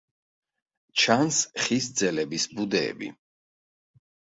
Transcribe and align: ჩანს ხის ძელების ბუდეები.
ჩანს 1.01 1.43
ხის 1.67 1.93
ძელების 2.03 2.51
ბუდეები. 2.59 3.15